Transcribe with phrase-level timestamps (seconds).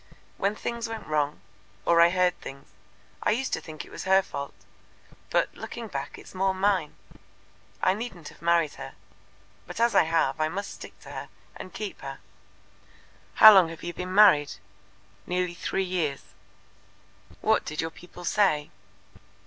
[0.37, 1.41] When things went wrong,
[1.85, 2.69] or I heard things,
[3.21, 4.55] I used to think it was her fault,
[5.29, 6.95] but, looking back, it's more mine.
[7.83, 8.93] I needn't have married her,
[9.67, 12.17] but as I have I must stick to her and keep her."
[13.35, 14.53] "How long have you been married?"
[15.27, 16.23] "Nearly three years."
[17.41, 18.71] "What did your people say?"